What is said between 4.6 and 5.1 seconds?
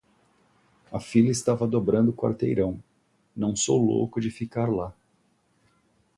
lá.